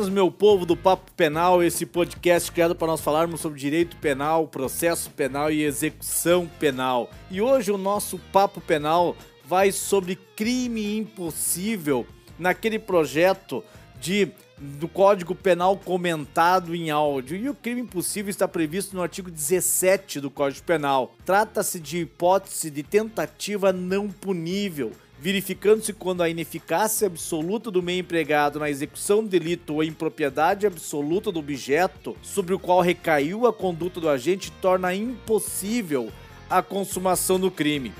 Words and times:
Caros 0.00 0.14
meu 0.14 0.30
povo 0.30 0.64
do 0.64 0.74
Papo 0.74 1.12
Penal, 1.12 1.62
esse 1.62 1.84
podcast 1.84 2.50
criado 2.50 2.74
para 2.74 2.86
nós 2.86 3.02
falarmos 3.02 3.42
sobre 3.42 3.60
direito 3.60 3.98
penal, 3.98 4.48
processo 4.48 5.10
penal 5.10 5.52
e 5.52 5.62
execução 5.62 6.48
penal. 6.58 7.10
E 7.30 7.42
hoje 7.42 7.70
o 7.70 7.76
nosso 7.76 8.18
Papo 8.32 8.62
Penal 8.62 9.14
vai 9.44 9.70
sobre 9.70 10.16
crime 10.34 10.96
impossível 10.96 12.06
naquele 12.38 12.78
projeto 12.78 13.62
de 14.00 14.32
do 14.58 14.88
Código 14.88 15.34
Penal 15.34 15.76
comentado 15.76 16.74
em 16.74 16.90
áudio. 16.90 17.36
E 17.36 17.50
o 17.50 17.54
crime 17.54 17.82
impossível 17.82 18.30
está 18.30 18.48
previsto 18.48 18.96
no 18.96 19.02
artigo 19.02 19.30
17 19.30 20.18
do 20.18 20.30
Código 20.30 20.64
Penal. 20.64 21.14
Trata-se 21.26 21.78
de 21.78 21.98
hipótese 21.98 22.70
de 22.70 22.82
tentativa 22.82 23.70
não 23.70 24.08
punível 24.08 24.92
verificando-se 25.20 25.92
quando 25.92 26.22
a 26.22 26.30
ineficácia 26.30 27.06
absoluta 27.06 27.70
do 27.70 27.82
meio 27.82 28.00
empregado 28.00 28.58
na 28.58 28.70
execução 28.70 29.22
do 29.22 29.28
delito 29.28 29.74
ou 29.74 29.82
a 29.82 29.84
impropriedade 29.84 30.66
absoluta 30.66 31.30
do 31.30 31.38
objeto 31.38 32.16
sobre 32.22 32.54
o 32.54 32.58
qual 32.58 32.80
recaiu 32.80 33.46
a 33.46 33.52
conduta 33.52 34.00
do 34.00 34.08
agente 34.08 34.50
torna 34.62 34.94
impossível 34.94 36.10
a 36.48 36.62
consumação 36.62 37.38
do 37.38 37.50
crime. 37.50 37.92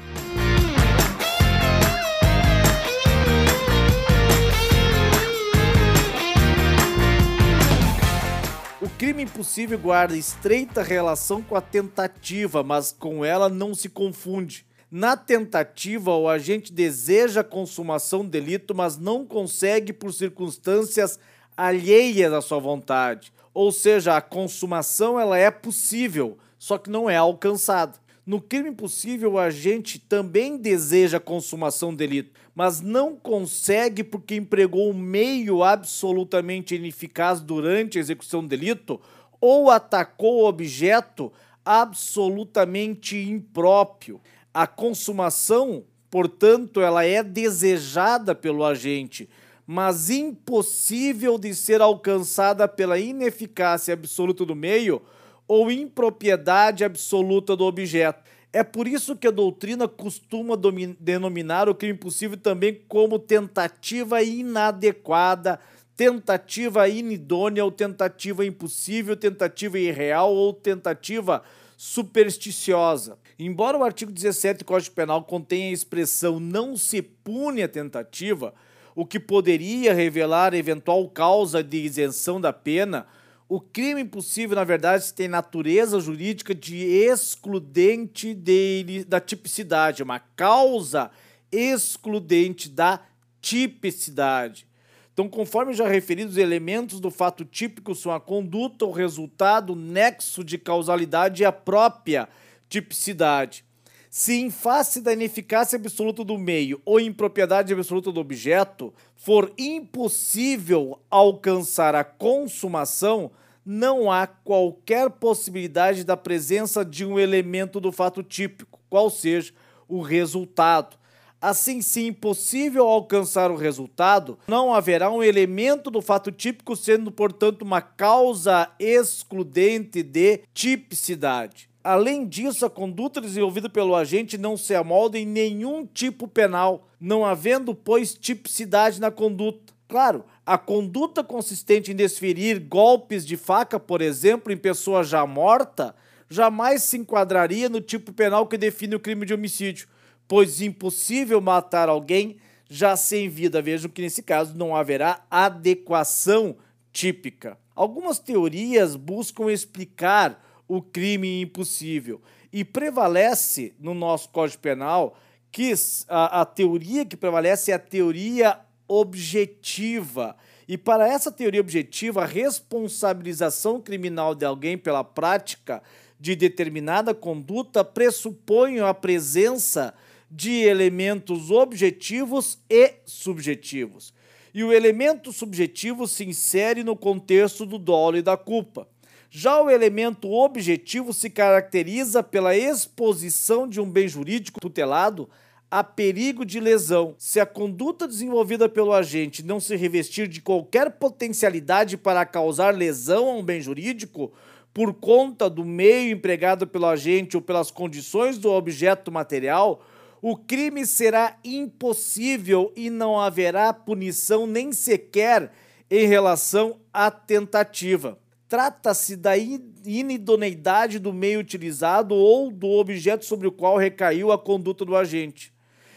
O 8.80 8.88
crime 8.96 9.24
impossível 9.24 9.78
guarda 9.78 10.16
estreita 10.16 10.82
relação 10.82 11.42
com 11.42 11.54
a 11.54 11.60
tentativa, 11.60 12.62
mas 12.62 12.96
com 12.98 13.22
ela 13.22 13.50
não 13.50 13.74
se 13.74 13.90
confunde. 13.90 14.64
Na 14.90 15.16
tentativa, 15.16 16.16
o 16.16 16.28
agente 16.28 16.72
deseja 16.72 17.42
a 17.42 17.44
consumação 17.44 18.24
do 18.24 18.30
delito, 18.30 18.74
mas 18.74 18.98
não 18.98 19.24
consegue 19.24 19.92
por 19.92 20.12
circunstâncias 20.12 21.16
alheias 21.56 22.32
à 22.32 22.40
sua 22.40 22.58
vontade. 22.58 23.32
Ou 23.54 23.70
seja, 23.70 24.16
a 24.16 24.20
consumação 24.20 25.18
ela 25.18 25.38
é 25.38 25.48
possível, 25.48 26.36
só 26.58 26.76
que 26.76 26.90
não 26.90 27.08
é 27.08 27.16
alcançada. 27.16 27.98
No 28.26 28.40
crime 28.40 28.70
impossível, 28.70 29.34
o 29.34 29.38
agente 29.38 29.96
também 29.96 30.56
deseja 30.56 31.18
a 31.18 31.20
consumação 31.20 31.92
do 31.92 31.96
delito, 31.96 32.32
mas 32.52 32.80
não 32.80 33.14
consegue 33.14 34.02
porque 34.02 34.34
empregou 34.34 34.90
um 34.90 34.94
meio 34.94 35.62
absolutamente 35.62 36.74
ineficaz 36.74 37.40
durante 37.40 37.96
a 37.96 38.00
execução 38.00 38.42
do 38.42 38.48
delito 38.48 39.00
ou 39.40 39.70
atacou 39.70 40.42
o 40.42 40.48
objeto 40.48 41.32
absolutamente 41.64 43.16
impróprio. 43.16 44.20
A 44.52 44.66
consumação, 44.66 45.84
portanto, 46.10 46.80
ela 46.80 47.04
é 47.04 47.22
desejada 47.22 48.34
pelo 48.34 48.64
agente, 48.64 49.28
mas 49.64 50.10
impossível 50.10 51.38
de 51.38 51.54
ser 51.54 51.80
alcançada 51.80 52.66
pela 52.66 52.98
ineficácia 52.98 53.94
absoluta 53.94 54.44
do 54.44 54.56
meio 54.56 55.00
ou 55.46 55.70
impropriedade 55.70 56.84
absoluta 56.84 57.56
do 57.56 57.64
objeto. 57.64 58.24
É 58.52 58.64
por 58.64 58.88
isso 58.88 59.14
que 59.14 59.28
a 59.28 59.30
doutrina 59.30 59.86
costuma 59.86 60.56
denominar 60.98 61.68
o 61.68 61.74
crime 61.74 61.94
impossível 61.94 62.36
também 62.36 62.80
como 62.88 63.16
tentativa 63.16 64.20
inadequada, 64.22 65.60
tentativa 65.96 66.88
inidônea 66.88 67.64
ou 67.64 67.70
tentativa 67.70 68.44
impossível, 68.44 69.16
tentativa 69.16 69.78
irreal 69.78 70.34
ou 70.34 70.52
tentativa 70.52 71.44
supersticiosa. 71.76 73.16
Embora 73.42 73.78
o 73.78 73.82
artigo 73.82 74.12
17 74.12 74.58
do 74.58 74.64
Código 74.66 74.94
Penal 74.94 75.24
contenha 75.24 75.70
a 75.70 75.72
expressão 75.72 76.38
não 76.38 76.76
se 76.76 77.00
pune 77.00 77.62
a 77.62 77.68
tentativa, 77.68 78.52
o 78.94 79.06
que 79.06 79.18
poderia 79.18 79.94
revelar 79.94 80.52
eventual 80.52 81.08
causa 81.08 81.64
de 81.64 81.78
isenção 81.78 82.38
da 82.38 82.52
pena, 82.52 83.06
o 83.48 83.58
crime 83.58 84.02
impossível, 84.02 84.56
na 84.56 84.62
verdade, 84.62 85.14
tem 85.14 85.26
natureza 85.26 85.98
jurídica 85.98 86.54
de 86.54 86.84
excludente 86.84 88.34
de, 88.34 89.06
da 89.08 89.18
tipicidade, 89.18 90.02
uma 90.02 90.18
causa 90.18 91.10
excludente 91.50 92.68
da 92.68 93.00
tipicidade. 93.40 94.66
Então, 95.14 95.30
conforme 95.30 95.72
já 95.72 95.88
referido, 95.88 96.30
os 96.30 96.36
elementos 96.36 97.00
do 97.00 97.10
fato 97.10 97.46
típico 97.46 97.94
são 97.94 98.12
a 98.12 98.20
conduta, 98.20 98.84
o 98.84 98.92
resultado, 98.92 99.72
o 99.72 99.76
nexo 99.76 100.44
de 100.44 100.58
causalidade 100.58 101.42
e 101.42 101.46
a 101.46 101.50
própria 101.50 102.28
tipicidade. 102.70 103.64
Se 104.08 104.40
em 104.40 104.50
face 104.50 105.00
da 105.00 105.12
ineficácia 105.12 105.76
absoluta 105.76 106.24
do 106.24 106.38
meio 106.38 106.80
ou 106.84 106.98
impropriedade 106.98 107.72
absoluta 107.72 108.10
do 108.10 108.20
objeto 108.20 108.92
for 109.14 109.52
impossível 109.58 110.98
alcançar 111.10 111.94
a 111.94 112.02
consumação, 112.02 113.30
não 113.64 114.10
há 114.10 114.26
qualquer 114.26 115.10
possibilidade 115.10 116.02
da 116.02 116.16
presença 116.16 116.84
de 116.84 117.04
um 117.04 117.20
elemento 117.20 117.78
do 117.78 117.92
fato 117.92 118.22
típico, 118.22 118.80
qual 118.88 119.10
seja 119.10 119.52
o 119.86 120.00
resultado. 120.00 120.98
Assim, 121.40 121.80
se 121.80 122.04
impossível 122.06 122.86
alcançar 122.86 123.50
o 123.50 123.56
resultado, 123.56 124.38
não 124.48 124.74
haverá 124.74 125.10
um 125.10 125.22
elemento 125.22 125.90
do 125.90 126.02
fato 126.02 126.32
típico 126.32 126.74
sendo, 126.74 127.12
portanto, 127.12 127.62
uma 127.62 127.80
causa 127.80 128.70
excludente 128.78 130.02
de 130.02 130.40
tipicidade. 130.52 131.69
Além 131.82 132.26
disso, 132.26 132.66
a 132.66 132.70
conduta 132.70 133.20
desenvolvida 133.20 133.68
pelo 133.68 133.94
agente 133.94 134.36
não 134.36 134.56
se 134.56 134.74
amolda 134.74 135.18
em 135.18 135.26
nenhum 135.26 135.86
tipo 135.86 136.28
penal, 136.28 136.88
não 137.00 137.24
havendo, 137.24 137.74
pois, 137.74 138.14
tipicidade 138.14 139.00
na 139.00 139.10
conduta. 139.10 139.72
Claro, 139.88 140.24
a 140.44 140.56
conduta 140.58 141.24
consistente 141.24 141.90
em 141.90 141.96
desferir 141.96 142.60
golpes 142.60 143.26
de 143.26 143.36
faca, 143.36 143.80
por 143.80 144.00
exemplo, 144.02 144.52
em 144.52 144.56
pessoa 144.56 145.02
já 145.02 145.26
morta, 145.26 145.94
jamais 146.28 146.82
se 146.82 146.98
enquadraria 146.98 147.68
no 147.68 147.80
tipo 147.80 148.12
penal 148.12 148.46
que 148.46 148.58
define 148.58 148.94
o 148.94 149.00
crime 149.00 149.26
de 149.26 149.34
homicídio 149.34 149.88
pois 150.30 150.60
impossível 150.60 151.40
matar 151.40 151.88
alguém 151.88 152.36
já 152.68 152.94
sem 152.94 153.28
vida. 153.28 153.60
Vejam 153.60 153.90
que 153.90 154.00
nesse 154.00 154.22
caso 154.22 154.56
não 154.56 154.76
haverá 154.76 155.26
adequação 155.28 156.54
típica. 156.92 157.58
Algumas 157.74 158.20
teorias 158.20 158.94
buscam 158.94 159.50
explicar 159.50 160.40
o 160.70 160.80
crime 160.80 161.40
impossível 161.40 162.22
e 162.52 162.64
prevalece 162.64 163.74
no 163.80 163.92
nosso 163.92 164.28
Código 164.28 164.62
Penal 164.62 165.18
que 165.50 165.74
a, 166.08 166.42
a 166.42 166.44
teoria 166.44 167.04
que 167.04 167.16
prevalece 167.16 167.72
é 167.72 167.74
a 167.74 167.78
teoria 167.78 168.56
objetiva. 168.86 170.36
E 170.68 170.78
para 170.78 171.08
essa 171.08 171.32
teoria 171.32 171.60
objetiva, 171.60 172.22
a 172.22 172.26
responsabilização 172.26 173.80
criminal 173.80 174.32
de 174.32 174.44
alguém 174.44 174.78
pela 174.78 175.02
prática 175.02 175.82
de 176.20 176.36
determinada 176.36 177.12
conduta 177.12 177.82
pressupõe 177.82 178.78
a 178.78 178.94
presença 178.94 179.92
de 180.30 180.52
elementos 180.52 181.50
objetivos 181.50 182.60
e 182.70 182.94
subjetivos. 183.04 184.14
E 184.54 184.62
o 184.62 184.72
elemento 184.72 185.32
subjetivo 185.32 186.06
se 186.06 186.24
insere 186.24 186.84
no 186.84 186.94
contexto 186.94 187.66
do 187.66 187.76
dolo 187.76 188.18
e 188.18 188.22
da 188.22 188.36
culpa. 188.36 188.86
Já 189.32 189.62
o 189.62 189.70
elemento 189.70 190.28
objetivo 190.28 191.14
se 191.14 191.30
caracteriza 191.30 192.20
pela 192.20 192.56
exposição 192.56 193.68
de 193.68 193.80
um 193.80 193.88
bem 193.88 194.08
jurídico 194.08 194.58
tutelado 194.60 195.30
a 195.70 195.84
perigo 195.84 196.44
de 196.44 196.58
lesão. 196.58 197.14
Se 197.16 197.38
a 197.38 197.46
conduta 197.46 198.08
desenvolvida 198.08 198.68
pelo 198.68 198.92
agente 198.92 199.44
não 199.44 199.60
se 199.60 199.76
revestir 199.76 200.26
de 200.26 200.40
qualquer 200.40 200.90
potencialidade 200.90 201.96
para 201.96 202.26
causar 202.26 202.74
lesão 202.74 203.28
a 203.28 203.34
um 203.34 203.42
bem 203.42 203.60
jurídico, 203.60 204.32
por 204.74 204.94
conta 204.94 205.48
do 205.48 205.64
meio 205.64 206.10
empregado 206.12 206.66
pelo 206.66 206.86
agente 206.86 207.36
ou 207.36 207.42
pelas 207.42 207.70
condições 207.70 208.36
do 208.36 208.50
objeto 208.50 209.12
material, 209.12 209.80
o 210.20 210.36
crime 210.36 210.84
será 210.84 211.38
impossível 211.44 212.72
e 212.74 212.90
não 212.90 213.20
haverá 213.20 213.72
punição 213.72 214.44
nem 214.44 214.72
sequer 214.72 215.52
em 215.88 216.08
relação 216.08 216.80
à 216.92 217.12
tentativa. 217.12 218.18
Trata-se 218.50 219.14
da 219.14 219.34
inidoneidade 219.38 220.98
do 220.98 221.12
meio 221.12 221.38
utilizado 221.38 222.16
ou 222.16 222.50
do 222.50 222.66
objeto 222.66 223.24
sobre 223.24 223.46
o 223.46 223.52
qual 223.52 223.76
recaiu 223.76 224.32
a 224.32 224.38
conduta 224.38 224.84
do 224.84 224.96
agente. 224.96 225.54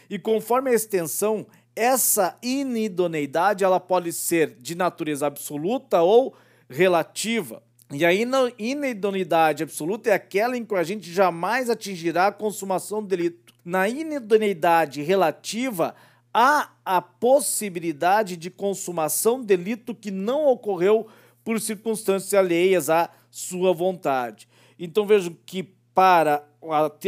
E 0.08 0.20
conforme 0.20 0.70
a 0.70 0.72
extensão, 0.72 1.48
essa 1.74 2.38
inidoneidade 2.40 3.64
ela 3.64 3.80
pode 3.80 4.12
ser 4.12 4.54
de 4.60 4.76
natureza 4.76 5.26
absoluta 5.26 6.00
ou 6.02 6.32
relativa. 6.70 7.60
E 7.92 8.06
a 8.06 8.12
inidoneidade 8.56 9.64
absoluta 9.64 10.10
é 10.10 10.12
aquela 10.12 10.56
em 10.56 10.64
que 10.64 10.74
o 10.74 10.76
agente 10.76 11.12
jamais 11.12 11.68
atingirá 11.68 12.28
a 12.28 12.32
consumação 12.32 13.02
do 13.02 13.08
delito 13.08 13.52
na 13.64 13.88
inidoneidade 13.88 15.02
relativa 15.02 15.92
há 16.32 16.70
a 16.84 17.02
possibilidade 17.02 18.36
de 18.36 18.48
consumação 18.48 19.40
de 19.40 19.46
delito 19.46 19.92
que 19.92 20.12
não 20.12 20.46
ocorreu 20.46 21.08
por 21.44 21.60
circunstâncias 21.60 22.32
alheias 22.34 22.88
à 22.88 23.10
sua 23.30 23.72
vontade. 23.72 24.48
Então 24.78 25.06
vejam 25.06 25.36
que 25.44 25.62
para 25.94 26.44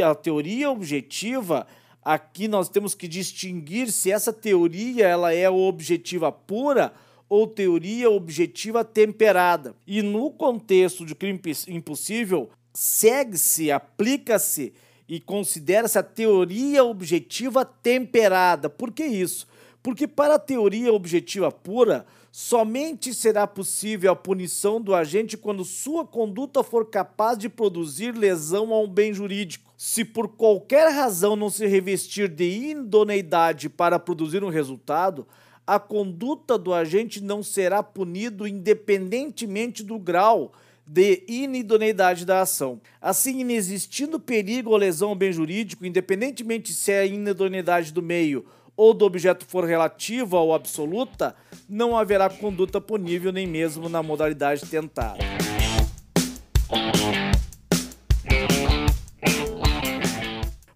a 0.05 0.15
teoria 0.15 0.71
objetiva, 0.71 1.67
aqui 2.05 2.47
nós 2.47 2.69
temos 2.69 2.95
que 2.95 3.09
distinguir 3.09 3.91
se 3.91 4.13
essa 4.13 4.33
teoria 4.33 5.07
ela 5.07 5.33
é 5.33 5.49
objetiva 5.49 6.31
pura 6.31 6.93
ou 7.29 7.47
teoria 7.47 8.09
objetiva 8.09 8.85
temperada. 8.85 9.75
E 9.87 10.03
no 10.03 10.31
contexto 10.31 11.05
de 11.05 11.15
crime 11.15 11.41
impossível, 11.67 12.51
segue-se, 12.73 13.73
aplica-se 13.73 14.73
e 15.09 15.19
considera-se 15.19 15.99
a 15.99 16.03
teoria 16.03 16.85
objetiva 16.85 17.65
temperada. 17.65 18.69
Por 18.69 18.93
que 18.93 19.05
isso? 19.05 19.49
Porque 19.83 20.07
para 20.07 20.35
a 20.35 20.39
teoria 20.39 20.93
objetiva 20.93 21.51
pura, 21.51 22.07
somente 22.39 23.15
será 23.15 23.47
possível 23.47 24.13
a 24.13 24.15
punição 24.15 24.79
do 24.79 24.95
agente 24.95 25.39
quando 25.39 25.65
sua 25.65 26.05
conduta 26.05 26.63
for 26.63 26.85
capaz 26.85 27.39
de 27.39 27.49
produzir 27.49 28.15
lesão 28.15 28.75
a 28.75 28.79
um 28.83 28.87
bem 28.87 29.15
jurídico. 29.15 29.73
Se 29.75 30.05
por 30.05 30.29
qualquer 30.29 30.93
razão 30.93 31.35
não 31.35 31.49
se 31.49 31.67
revestir 31.67 32.29
de 32.29 32.45
idoneidade 32.45 33.71
para 33.71 33.99
produzir 33.99 34.45
um 34.45 34.51
resultado, 34.51 35.27
a 35.67 35.81
conduta 35.81 36.59
do 36.59 36.75
agente 36.75 37.23
não 37.23 37.43
será 37.43 37.83
punido 37.83 38.47
independentemente 38.47 39.83
do 39.83 39.99
grau 39.99 40.53
de 40.87 41.25
inidoneidade 41.27 42.27
da 42.27 42.43
ação. 42.43 42.79
Assim, 43.01 43.41
inexistindo 43.41 44.21
perigo 44.21 44.73
ou 44.73 44.77
lesão 44.77 45.09
ao 45.09 45.15
bem 45.15 45.33
jurídico, 45.33 45.87
independentemente 45.87 46.75
se 46.75 46.93
a 46.93 47.07
inidoneidade 47.07 47.95
do 47.95 48.03
meio 48.03 48.45
ou 48.77 48.93
do 48.93 49.05
objeto 49.05 49.45
for 49.47 49.65
relativa 49.65 50.39
ou 50.39 50.55
absoluta, 50.55 51.35
não 51.69 51.97
haverá 51.97 52.29
conduta 52.29 52.81
punível 52.81 53.33
nem 53.33 53.47
mesmo 53.47 53.89
na 53.89 54.03
modalidade 54.03 54.67
tentada. 54.67 55.19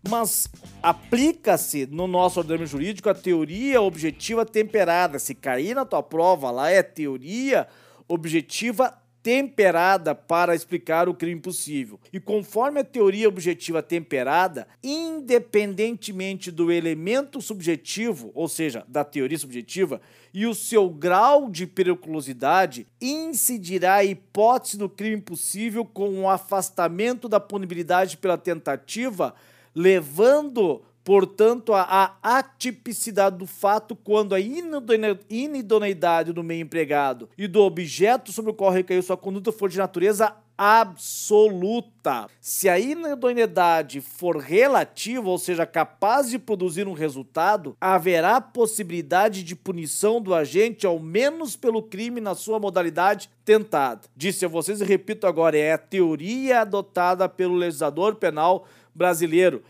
Mas 0.08 0.48
aplica-se 0.82 1.86
no 1.86 2.08
nosso 2.08 2.40
ordenamento 2.40 2.70
jurídico 2.70 3.08
a 3.08 3.14
teoria 3.14 3.80
objetiva 3.80 4.44
temperada. 4.44 5.18
Se 5.18 5.34
cair 5.34 5.74
na 5.74 5.84
tua 5.84 6.02
prova 6.02 6.50
lá 6.50 6.70
é 6.70 6.82
teoria 6.82 7.68
objetiva 8.08 8.99
temperada 9.22 10.14
para 10.14 10.54
explicar 10.54 11.08
o 11.08 11.14
crime 11.14 11.40
possível. 11.40 12.00
E 12.12 12.18
conforme 12.18 12.80
a 12.80 12.84
teoria 12.84 13.28
objetiva 13.28 13.82
temperada, 13.82 14.66
independentemente 14.82 16.50
do 16.50 16.72
elemento 16.72 17.40
subjetivo, 17.40 18.30
ou 18.34 18.48
seja, 18.48 18.84
da 18.88 19.04
teoria 19.04 19.38
subjetiva, 19.38 20.00
e 20.32 20.46
o 20.46 20.54
seu 20.54 20.88
grau 20.88 21.50
de 21.50 21.66
periculosidade, 21.66 22.86
incidirá 23.00 23.96
a 23.96 24.04
hipótese 24.04 24.78
do 24.78 24.88
crime 24.88 25.20
possível 25.20 25.84
com 25.84 26.20
o 26.20 26.28
afastamento 26.28 27.28
da 27.28 27.40
punibilidade 27.40 28.16
pela 28.16 28.38
tentativa, 28.38 29.34
levando 29.74 30.82
Portanto, 31.10 31.74
a, 31.74 32.16
atipicidade 32.22 33.36
do 33.36 33.44
fato 33.44 33.96
quando 33.96 34.32
a 34.32 34.38
inidoneidade 34.38 36.32
do 36.32 36.44
meio 36.44 36.62
empregado 36.62 37.28
e 37.36 37.48
do 37.48 37.62
objeto 37.62 38.30
sobre 38.30 38.52
o 38.52 38.54
qual 38.54 38.70
recaiu 38.70 39.02
sua 39.02 39.16
conduta 39.16 39.50
for 39.50 39.68
de 39.68 39.76
natureza 39.76 40.32
absoluta. 40.56 42.28
Se 42.40 42.68
a 42.68 42.78
inidoneidade 42.78 44.00
for 44.00 44.36
relativa, 44.36 45.28
ou 45.28 45.36
seja, 45.36 45.66
capaz 45.66 46.30
de 46.30 46.38
produzir 46.38 46.86
um 46.86 46.92
resultado, 46.92 47.76
haverá 47.80 48.40
possibilidade 48.40 49.42
de 49.42 49.56
punição 49.56 50.22
do 50.22 50.32
agente, 50.32 50.86
ao 50.86 51.00
menos 51.00 51.56
pelo 51.56 51.82
crime 51.82 52.20
na 52.20 52.36
sua 52.36 52.60
modalidade 52.60 53.28
tentada. 53.44 54.02
Disse 54.14 54.44
a 54.44 54.48
vocês 54.48 54.80
e 54.80 54.84
repito 54.84 55.26
agora: 55.26 55.58
é 55.58 55.72
a 55.72 55.78
teoria 55.78 56.60
adotada 56.60 57.28
pelo 57.28 57.56
legislador 57.56 58.14
penal 58.14 58.64
brasileiro 58.94 59.60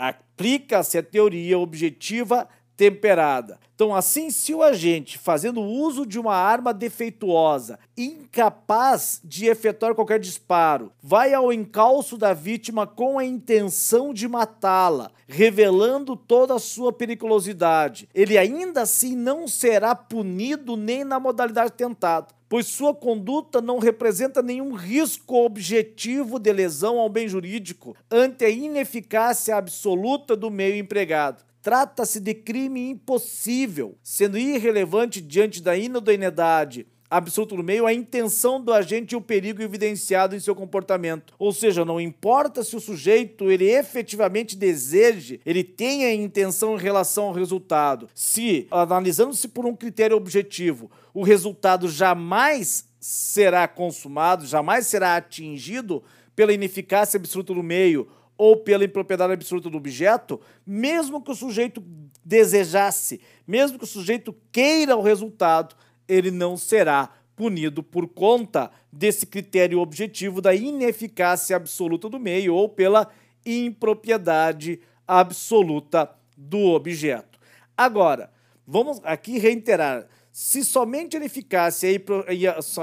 aplica-se 0.00 0.96
a 0.96 1.02
teoria 1.02 1.58
objetiva 1.58 2.48
temperada. 2.74 3.60
Então, 3.74 3.94
assim, 3.94 4.30
se 4.30 4.54
o 4.54 4.62
agente, 4.62 5.18
fazendo 5.18 5.60
uso 5.60 6.06
de 6.06 6.18
uma 6.18 6.34
arma 6.34 6.72
defeituosa, 6.72 7.78
incapaz 7.94 9.20
de 9.22 9.46
efetuar 9.46 9.94
qualquer 9.94 10.18
disparo, 10.18 10.90
vai 11.02 11.34
ao 11.34 11.52
encalço 11.52 12.16
da 12.16 12.32
vítima 12.32 12.86
com 12.86 13.18
a 13.18 13.24
intenção 13.24 14.14
de 14.14 14.26
matá-la, 14.26 15.10
revelando 15.28 16.16
toda 16.16 16.54
a 16.54 16.58
sua 16.58 16.90
periculosidade, 16.90 18.08
ele 18.14 18.38
ainda 18.38 18.80
assim 18.80 19.14
não 19.14 19.46
será 19.46 19.94
punido 19.94 20.74
nem 20.74 21.04
na 21.04 21.20
modalidade 21.20 21.72
tentada 21.72 22.39
pois 22.50 22.66
sua 22.66 22.92
conduta 22.92 23.60
não 23.60 23.78
representa 23.78 24.42
nenhum 24.42 24.74
risco 24.74 25.36
objetivo 25.36 26.36
de 26.36 26.52
lesão 26.52 26.98
ao 26.98 27.08
bem 27.08 27.28
jurídico 27.28 27.96
ante 28.10 28.44
a 28.44 28.50
ineficácia 28.50 29.54
absoluta 29.54 30.34
do 30.34 30.50
meio 30.50 30.74
empregado. 30.74 31.44
Trata-se 31.62 32.18
de 32.18 32.34
crime 32.34 32.90
impossível, 32.90 33.96
sendo 34.02 34.36
irrelevante 34.36 35.20
diante 35.20 35.62
da 35.62 35.76
inodoneidade 35.76 36.88
absoluto 37.10 37.56
no 37.56 37.62
meio 37.62 37.86
a 37.86 37.92
intenção 37.92 38.62
do 38.62 38.72
agente 38.72 39.14
e 39.14 39.16
o 39.16 39.20
perigo 39.20 39.60
evidenciado 39.60 40.36
em 40.36 40.40
seu 40.40 40.54
comportamento. 40.54 41.34
Ou 41.38 41.52
seja, 41.52 41.84
não 41.84 42.00
importa 42.00 42.62
se 42.62 42.76
o 42.76 42.80
sujeito 42.80 43.50
ele 43.50 43.68
efetivamente 43.68 44.56
deseje, 44.56 45.40
ele 45.44 45.64
tenha 45.64 46.14
intenção 46.14 46.76
em 46.76 46.80
relação 46.80 47.24
ao 47.24 47.32
resultado. 47.32 48.08
Se, 48.14 48.68
analisando-se 48.70 49.48
por 49.48 49.66
um 49.66 49.74
critério 49.74 50.16
objetivo, 50.16 50.90
o 51.12 51.24
resultado 51.24 51.88
jamais 51.88 52.88
será 53.00 53.66
consumado, 53.66 54.46
jamais 54.46 54.86
será 54.86 55.16
atingido 55.16 56.02
pela 56.36 56.52
ineficácia 56.52 57.18
absoluta 57.18 57.52
do 57.52 57.62
meio 57.62 58.06
ou 58.36 58.56
pela 58.56 58.84
impropriedade 58.84 59.32
absoluta 59.32 59.68
do 59.68 59.76
objeto, 59.76 60.40
mesmo 60.66 61.20
que 61.20 61.30
o 61.30 61.34
sujeito 61.34 61.82
desejasse, 62.24 63.20
mesmo 63.46 63.78
que 63.78 63.84
o 63.84 63.86
sujeito 63.86 64.34
queira 64.50 64.96
o 64.96 65.02
resultado, 65.02 65.74
ele 66.10 66.30
não 66.30 66.56
será 66.56 67.08
punido 67.36 67.82
por 67.82 68.06
conta 68.08 68.70
desse 68.92 69.24
critério 69.24 69.78
objetivo 69.78 70.42
da 70.42 70.54
ineficácia 70.54 71.56
absoluta 71.56 72.08
do 72.08 72.18
meio 72.18 72.54
ou 72.54 72.68
pela 72.68 73.08
impropriedade 73.46 74.80
absoluta 75.06 76.10
do 76.36 76.58
objeto. 76.58 77.38
Agora, 77.76 78.30
vamos 78.66 79.00
aqui 79.04 79.38
reiterar. 79.38 80.06
Se 80.32 80.64
somente 80.64 81.16
ineficácia 81.16 81.88
e 81.90 82.00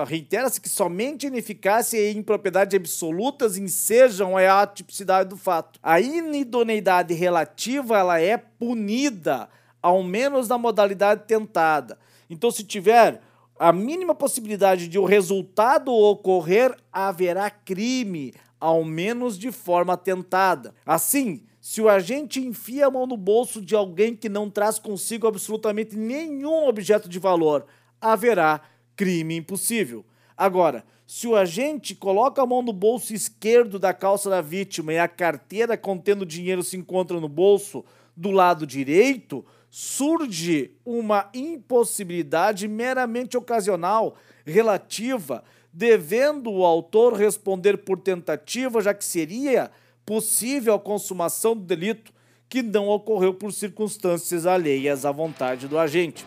reitera-se 0.05 0.59
que 0.59 0.67
somente 0.67 1.27
ineficácia 1.27 1.97
e 1.97 2.17
impropriedade 2.17 2.75
absolutas 2.75 3.57
ensejam 3.57 4.35
a 4.35 4.61
atipicidade 4.61 5.29
do 5.29 5.37
fato. 5.37 5.79
A 5.81 6.01
inidoneidade 6.01 7.13
relativa 7.13 7.97
ela 7.97 8.19
é 8.19 8.37
punida, 8.37 9.47
ao 9.81 10.03
menos 10.03 10.49
na 10.49 10.57
modalidade 10.57 11.23
tentada. 11.25 11.97
Então, 12.29 12.51
se 12.51 12.63
tiver 12.63 13.21
a 13.59 13.71
mínima 13.71 14.13
possibilidade 14.13 14.87
de 14.87 14.99
o 14.99 15.05
resultado 15.05 15.91
ocorrer, 15.91 16.75
haverá 16.91 17.49
crime, 17.49 18.33
ao 18.59 18.83
menos 18.83 19.37
de 19.37 19.51
forma 19.51 19.97
tentada. 19.97 20.73
Assim, 20.85 21.43
se 21.59 21.81
o 21.81 21.89
agente 21.89 22.39
enfia 22.39 22.87
a 22.87 22.91
mão 22.91 23.05
no 23.05 23.17
bolso 23.17 23.61
de 23.61 23.75
alguém 23.75 24.15
que 24.15 24.29
não 24.29 24.49
traz 24.49 24.79
consigo 24.79 25.27
absolutamente 25.27 25.95
nenhum 25.95 26.67
objeto 26.67 27.09
de 27.09 27.19
valor, 27.19 27.65
haverá 27.99 28.61
crime 28.95 29.35
impossível. 29.35 30.05
Agora, 30.35 30.85
se 31.05 31.27
o 31.27 31.35
agente 31.35 31.95
coloca 31.95 32.41
a 32.41 32.45
mão 32.45 32.61
no 32.61 32.73
bolso 32.73 33.13
esquerdo 33.13 33.79
da 33.79 33.93
calça 33.93 34.29
da 34.29 34.41
vítima 34.41 34.93
e 34.93 34.99
a 34.99 35.07
carteira 35.07 35.77
contendo 35.77 36.25
dinheiro 36.25 36.61
se 36.63 36.77
encontra 36.77 37.19
no 37.19 37.29
bolso 37.29 37.83
do 38.15 38.31
lado 38.31 38.67
direito, 38.67 39.45
surge 39.69 40.71
uma 40.85 41.29
impossibilidade 41.33 42.67
meramente 42.67 43.37
ocasional, 43.37 44.15
relativa, 44.45 45.43
devendo 45.71 46.51
o 46.51 46.65
autor 46.65 47.13
responder 47.13 47.77
por 47.77 47.99
tentativa, 47.99 48.81
já 48.81 48.93
que 48.93 49.05
seria 49.05 49.69
possível 50.05 50.73
a 50.73 50.79
consumação 50.79 51.55
do 51.55 51.63
delito 51.63 52.13
que 52.49 52.63
não 52.63 52.87
ocorreu 52.87 53.33
por 53.33 53.51
circunstâncias 53.51 54.45
alheias 54.45 55.05
à 55.05 55.11
vontade 55.11 55.67
do 55.67 55.77
agente. 55.77 56.25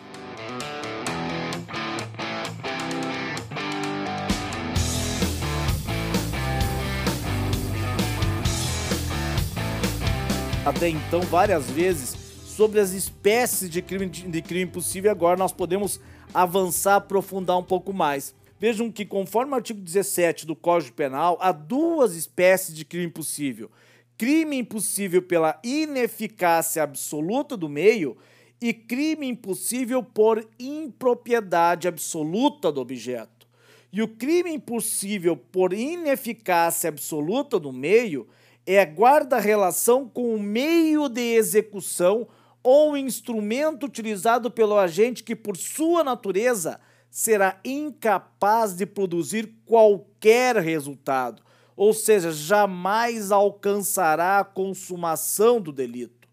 Até 10.63 10.89
então, 10.89 11.21
várias 11.21 11.71
vezes, 11.71 12.20
sobre 12.61 12.79
as 12.79 12.91
espécies 12.91 13.67
de 13.71 13.81
crime, 13.81 14.05
de 14.05 14.39
crime 14.39 14.69
possível. 14.69 15.09
Agora 15.09 15.35
nós 15.35 15.51
podemos 15.51 15.99
avançar, 16.31 16.97
aprofundar 16.97 17.57
um 17.57 17.63
pouco 17.63 17.91
mais. 17.91 18.35
Vejam 18.59 18.91
que, 18.91 19.03
conforme 19.03 19.53
o 19.53 19.55
artigo 19.55 19.81
17 19.81 20.45
do 20.45 20.55
Código 20.55 20.95
Penal, 20.95 21.39
há 21.41 21.51
duas 21.51 22.15
espécies 22.15 22.75
de 22.75 22.85
crime 22.85 23.09
possível: 23.09 23.71
crime 24.15 24.59
impossível 24.59 25.23
pela 25.23 25.59
ineficácia 25.63 26.83
absoluta 26.83 27.57
do 27.57 27.67
meio 27.67 28.15
e 28.61 28.75
crime 28.75 29.27
impossível 29.27 30.03
por 30.03 30.47
impropriedade 30.59 31.87
absoluta 31.87 32.71
do 32.71 32.79
objeto. 32.79 33.47
E 33.91 34.03
o 34.03 34.07
crime 34.07 34.53
impossível 34.53 35.35
por 35.35 35.73
ineficácia 35.73 36.89
absoluta 36.89 37.59
do 37.59 37.73
meio 37.73 38.27
é 38.67 38.83
guarda-relação 38.83 40.07
com 40.07 40.35
o 40.35 40.39
meio 40.39 41.09
de 41.09 41.21
execução 41.21 42.27
ou 42.63 42.95
instrumento 42.95 43.85
utilizado 43.85 44.51
pelo 44.51 44.77
agente 44.77 45.23
que, 45.23 45.35
por 45.35 45.57
sua 45.57 46.03
natureza, 46.03 46.79
será 47.09 47.59
incapaz 47.65 48.73
de 48.73 48.85
produzir 48.85 49.53
qualquer 49.65 50.55
resultado, 50.57 51.41
ou 51.75 51.93
seja, 51.93 52.31
jamais 52.31 53.31
alcançará 53.31 54.39
a 54.39 54.45
consumação 54.45 55.59
do 55.59 55.71
delito. 55.71 56.29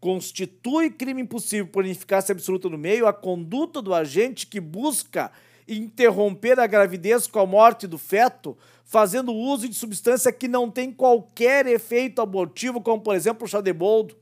Constitui 0.00 0.90
crime 0.90 1.22
impossível 1.22 1.66
por 1.66 1.84
ineficácia 1.84 2.32
absoluta 2.32 2.68
no 2.68 2.78
meio 2.78 3.06
a 3.06 3.12
conduta 3.12 3.80
do 3.80 3.94
agente 3.94 4.46
que 4.46 4.60
busca 4.60 5.30
interromper 5.66 6.60
a 6.60 6.66
gravidez 6.66 7.26
com 7.26 7.38
a 7.40 7.46
morte 7.46 7.86
do 7.86 7.96
feto, 7.96 8.56
fazendo 8.84 9.32
uso 9.32 9.68
de 9.68 9.74
substância 9.74 10.30
que 10.30 10.46
não 10.46 10.70
tem 10.70 10.92
qualquer 10.92 11.66
efeito 11.66 12.20
abortivo, 12.20 12.80
como 12.80 13.02
por 13.02 13.14
exemplo 13.14 13.46
o 13.46 13.48
chá 13.48 13.60
de 13.60 13.72
boldo. 13.72 14.14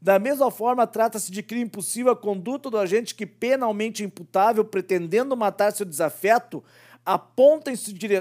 Da 0.00 0.18
mesma 0.18 0.50
forma, 0.50 0.86
trata-se 0.86 1.30
de 1.30 1.42
crime 1.42 1.64
impossível 1.64 2.12
a 2.12 2.16
conduta 2.16 2.70
do 2.70 2.78
agente 2.78 3.14
que, 3.14 3.26
penalmente 3.26 4.02
imputável, 4.02 4.64
pretendendo 4.64 5.36
matar 5.36 5.72
seu 5.72 5.84
desafeto, 5.84 6.64
aponta 7.04 7.70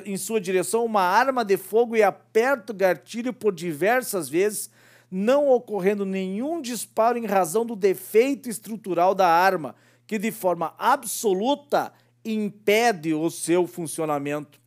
em 0.05 0.17
sua 0.17 0.41
direção 0.41 0.83
uma 0.83 1.01
arma 1.01 1.45
de 1.45 1.55
fogo 1.55 1.95
e 1.95 2.03
aperta 2.03 2.73
o 2.73 2.75
gatilho 2.75 3.31
por 3.31 3.53
diversas 3.53 4.27
vezes, 4.27 4.69
não 5.09 5.49
ocorrendo 5.49 6.05
nenhum 6.05 6.61
disparo 6.61 7.17
em 7.17 7.25
razão 7.25 7.65
do 7.65 7.75
defeito 7.75 8.49
estrutural 8.49 9.15
da 9.15 9.27
arma, 9.27 9.73
que 10.05 10.19
de 10.19 10.31
forma 10.31 10.73
absoluta 10.77 11.93
impede 12.25 13.13
o 13.13 13.29
seu 13.29 13.65
funcionamento. 13.65 14.59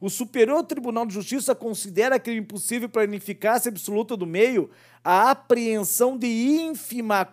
O 0.00 0.08
Superior 0.08 0.64
Tribunal 0.64 1.04
de 1.04 1.12
Justiça 1.12 1.54
considera 1.54 2.18
crime 2.18 2.40
impossível 2.40 2.88
para 2.88 3.04
ineficácia 3.04 3.68
absoluta 3.68 4.16
do 4.16 4.26
meio 4.26 4.70
a 5.04 5.30
apreensão 5.30 6.16
de 6.16 6.26
ínfima 6.26 7.28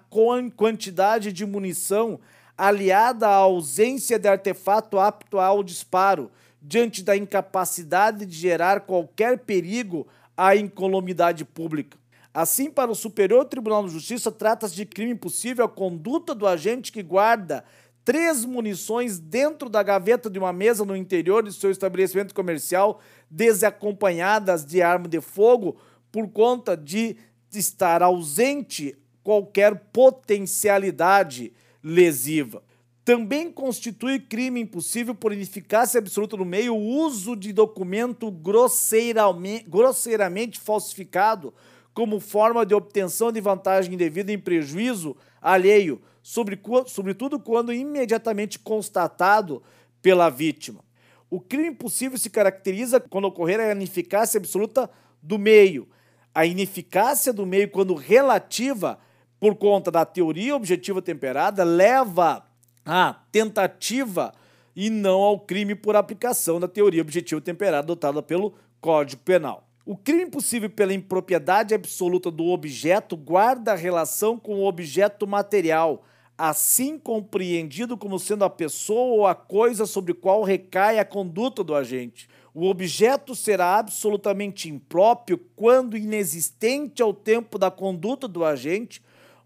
quantidade 0.54 1.32
de 1.32 1.46
munição 1.46 2.20
aliada 2.58 3.26
à 3.26 3.36
ausência 3.36 4.20
de 4.20 4.28
artefato 4.28 5.00
apto 5.00 5.40
ao 5.40 5.64
disparo, 5.64 6.30
diante 6.62 7.04
da 7.04 7.16
incapacidade 7.16 8.26
de 8.26 8.36
gerar 8.36 8.82
qualquer 8.82 9.40
perigo 9.40 10.06
à 10.36 10.54
incolumidade 10.54 11.46
pública. 11.46 11.98
Assim, 12.34 12.70
para 12.70 12.92
o 12.92 12.96
Superior 12.96 13.46
Tribunal 13.46 13.86
de 13.86 13.94
Justiça, 13.94 14.30
trata-se 14.30 14.76
de 14.76 14.86
crime 14.86 15.14
impossível 15.14 15.64
a 15.64 15.70
conduta 15.70 16.36
do 16.36 16.46
agente 16.46 16.92
que 16.92 17.02
guarda 17.02 17.64
três 18.08 18.46
munições 18.46 19.20
dentro 19.20 19.68
da 19.68 19.84
gaveta 19.84 20.30
de 20.30 20.40
uma 20.40 20.54
mesa 20.54 20.86
no 20.86 20.96
interior 20.96 21.44
de 21.44 21.52
seu 21.52 21.70
estabelecimento 21.70 22.34
comercial, 22.34 23.02
desacompanhadas 23.30 24.66
de 24.66 24.82
arma 24.82 25.10
de 25.10 25.20
fogo, 25.20 25.76
por 26.10 26.30
conta 26.30 26.78
de 26.78 27.18
estar 27.52 28.02
ausente 28.02 28.98
qualquer 29.22 29.76
potencialidade 29.92 31.52
lesiva. 31.84 32.64
Também 33.04 33.52
constitui 33.52 34.22
crime 34.22 34.62
impossível 34.62 35.14
por 35.14 35.34
ineficácia 35.34 35.98
absoluta 35.98 36.38
no 36.38 36.46
meio 36.46 36.76
o 36.76 36.82
uso 36.82 37.36
de 37.36 37.52
documento 37.52 38.32
grosseiramente, 38.32 39.66
grosseiramente 39.68 40.58
falsificado 40.62 41.54
como 41.94 42.22
forma 42.22 42.66
de 42.66 42.74
obtenção 42.74 43.34
de 43.34 43.42
vantagem 43.42 43.96
indevida 43.96 44.32
em 44.32 44.40
prejuízo 44.40 45.14
alheio, 45.42 46.02
sobre, 46.28 46.60
sobretudo 46.88 47.40
quando 47.40 47.72
imediatamente 47.72 48.60
constatado 48.60 49.64
pela 50.02 50.30
vítima. 50.30 50.84
O 51.30 51.40
crime 51.40 51.70
impossível 51.70 52.18
se 52.18 52.30
caracteriza 52.30 53.00
quando 53.00 53.30
ocorrer 53.30 53.62
a 53.62 53.72
ineficácia 53.72 54.38
absoluta 54.38 54.90
do 55.24 55.40
meio. 55.40 55.88
A 56.36 56.46
ineficácia 56.46 57.32
do 57.32 57.46
meio, 57.46 57.72
quando 57.72 57.96
relativa 57.96 59.00
por 59.40 59.56
conta 59.56 59.90
da 59.90 60.04
teoria 60.04 60.54
objetiva 60.54 61.02
temperada, 61.02 61.64
leva 61.64 62.46
à 62.86 63.14
tentativa 63.32 64.34
e 64.76 64.90
não 64.90 65.22
ao 65.22 65.40
crime 65.40 65.76
por 65.76 65.96
aplicação 65.96 66.60
da 66.60 66.68
teoria 66.68 67.02
objetiva 67.02 67.40
temperada 67.40 67.80
adotada 67.80 68.22
pelo 68.22 68.54
Código 68.82 69.22
Penal. 69.22 69.66
O 69.86 69.96
crime 69.96 70.24
impossível 70.24 70.70
pela 70.70 70.94
impropriedade 70.94 71.74
absoluta 71.74 72.30
do 72.30 72.48
objeto 72.48 73.16
guarda 73.16 73.74
relação 73.76 74.38
com 74.38 74.56
o 74.56 74.68
objeto 74.68 75.26
material, 75.26 76.04
assim 76.38 77.00
compreendido 77.00 77.98
como 77.98 78.20
sendo 78.20 78.46
a 78.46 78.50
pessoa 78.50 79.16
ou 79.16 79.28
a 79.28 79.34
coisa 79.34 79.86
sobre 79.86 80.14
qual 80.14 80.44
recai 80.44 81.00
a 81.00 81.06
conduta 81.06 81.64
do 81.64 81.74
agente. 81.74 82.30
O 82.54 82.66
objeto 82.66 83.36
será 83.36 83.78
absolutamente 83.78 84.70
impróprio 84.70 85.40
quando 85.56 85.98
inexistente 85.98 87.02
ao 87.02 87.14
tempo 87.14 87.58
da 87.58 87.72
conduta 87.72 88.28
do 88.28 88.46
agente, 88.46 89.02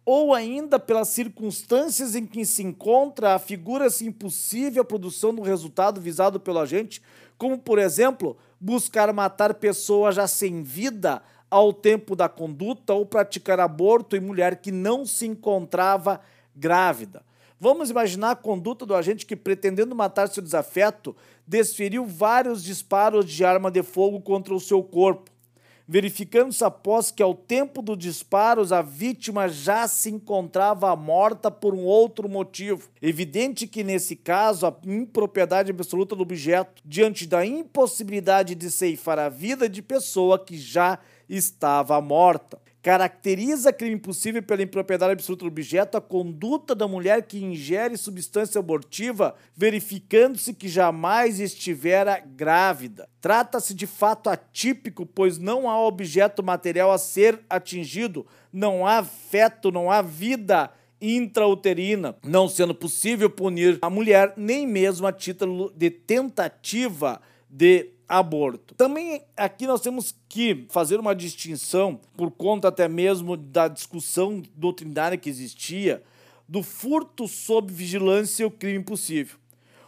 ou 0.05 0.33
ainda 0.33 0.79
pelas 0.79 1.09
circunstâncias 1.09 2.15
em 2.15 2.25
que 2.25 2.45
se 2.45 2.63
encontra, 2.63 3.35
afigura-se 3.35 4.05
impossível 4.05 4.81
a 4.81 4.85
produção 4.85 5.33
do 5.33 5.41
resultado 5.41 6.01
visado 6.01 6.39
pelo 6.39 6.59
agente, 6.59 7.01
como, 7.37 7.57
por 7.57 7.79
exemplo, 7.79 8.35
buscar 8.59 9.13
matar 9.13 9.53
pessoa 9.53 10.11
já 10.11 10.27
sem 10.27 10.63
vida 10.63 11.21
ao 11.49 11.73
tempo 11.73 12.15
da 12.15 12.29
conduta 12.29 12.93
ou 12.93 13.05
praticar 13.05 13.59
aborto 13.59 14.15
em 14.15 14.21
mulher 14.21 14.57
que 14.57 14.71
não 14.71 15.05
se 15.05 15.27
encontrava 15.27 16.21
grávida. 16.55 17.23
Vamos 17.59 17.91
imaginar 17.91 18.31
a 18.31 18.35
conduta 18.35 18.87
do 18.87 18.95
agente 18.95 19.25
que, 19.25 19.35
pretendendo 19.35 19.95
matar 19.95 20.27
seu 20.27 20.41
desafeto, 20.41 21.15
desferiu 21.45 22.05
vários 22.05 22.63
disparos 22.63 23.29
de 23.29 23.45
arma 23.45 23.69
de 23.69 23.83
fogo 23.83 24.19
contra 24.19 24.53
o 24.53 24.59
seu 24.59 24.81
corpo, 24.81 25.29
verificando-se 25.87 26.63
após 26.63 27.11
que, 27.11 27.21
ao 27.21 27.35
tempo 27.35 27.81
dos 27.81 27.97
disparos, 27.97 28.71
a 28.71 28.81
vítima 28.81 29.47
já 29.47 29.87
se 29.87 30.09
encontrava 30.09 30.95
morta 30.95 31.51
por 31.51 31.73
um 31.73 31.83
outro 31.83 32.29
motivo. 32.29 32.89
Evidente 33.01 33.67
que, 33.67 33.83
nesse 33.83 34.15
caso, 34.15 34.65
a 34.65 34.75
impropriedade 34.85 35.69
absoluta 35.69 36.15
do 36.15 36.23
objeto, 36.23 36.81
diante 36.85 37.27
da 37.27 37.45
impossibilidade 37.45 38.55
de 38.55 38.71
ceifar 38.71 39.19
a 39.19 39.29
vida 39.29 39.67
de 39.67 39.81
pessoa 39.81 40.39
que 40.39 40.57
já 40.57 40.97
estava 41.27 41.99
morta. 42.01 42.60
Caracteriza 42.81 43.71
crime 43.71 43.95
impossível 43.95 44.41
pela 44.41 44.63
impropriedade 44.63 45.13
absoluta 45.13 45.45
do 45.45 45.49
objeto 45.49 45.97
a 45.97 46.01
conduta 46.01 46.73
da 46.73 46.87
mulher 46.87 47.21
que 47.27 47.37
ingere 47.37 47.95
substância 47.95 48.57
abortiva, 48.57 49.35
verificando-se 49.55 50.51
que 50.51 50.67
jamais 50.67 51.39
estivera 51.39 52.19
grávida. 52.19 53.07
Trata-se 53.19 53.75
de 53.75 53.85
fato 53.85 54.31
atípico, 54.31 55.05
pois 55.05 55.37
não 55.37 55.69
há 55.69 55.79
objeto 55.79 56.41
material 56.41 56.91
a 56.91 56.97
ser 56.97 57.39
atingido, 57.47 58.25
não 58.51 58.87
há 58.87 59.03
feto, 59.03 59.71
não 59.71 59.91
há 59.91 60.01
vida 60.01 60.71
intrauterina, 60.99 62.15
não 62.23 62.49
sendo 62.49 62.73
possível 62.73 63.29
punir 63.29 63.77
a 63.81 63.89
mulher 63.89 64.33
nem 64.37 64.67
mesmo 64.67 65.05
a 65.05 65.11
título 65.11 65.71
de 65.75 65.89
tentativa 65.89 67.21
de 67.51 67.89
aborto. 68.07 68.73
Também 68.75 69.21
aqui 69.35 69.67
nós 69.67 69.81
temos 69.81 70.15
que 70.29 70.65
fazer 70.69 70.99
uma 70.99 71.13
distinção, 71.13 71.99
por 72.15 72.31
conta 72.31 72.69
até 72.69 72.87
mesmo 72.87 73.35
da 73.35 73.67
discussão 73.67 74.41
doutrinária 74.55 75.17
que 75.17 75.29
existia, 75.29 76.01
do 76.47 76.63
furto 76.63 77.27
sob 77.27 77.71
vigilância 77.71 78.43
e 78.43 78.45
o 78.45 78.51
crime 78.51 78.79
impossível. 78.79 79.37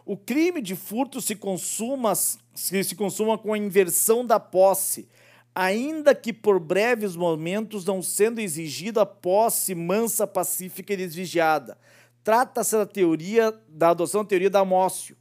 O 0.05 0.17
crime 0.17 0.61
de 0.61 0.75
furto 0.75 1.21
se 1.21 1.35
consuma, 1.35 2.13
se, 2.15 2.95
consuma 2.95 3.37
com 3.37 3.53
a 3.53 3.57
inversão 3.57 4.25
da 4.25 4.39
posse, 4.39 5.07
ainda 5.55 6.13
que 6.13 6.33
por 6.33 6.59
breves 6.59 7.15
momentos 7.15 7.85
não 7.85 8.01
sendo 8.01 8.39
exigida 8.39 9.05
posse 9.05 9.73
mansa, 9.73 10.27
pacífica 10.27 10.93
e 10.93 10.97
desvigiada. 10.97 11.77
Trata-se 12.23 12.75
da 12.75 12.85
teoria 12.85 13.53
da 13.69 13.89
adoção 13.89 14.23
da 14.23 14.29
teoria 14.29 14.49
da 14.49 14.59
Amócio. 14.59 15.15